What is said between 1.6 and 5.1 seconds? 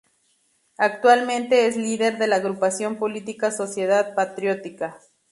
es líder de la agrupación política Sociedad Patriótica.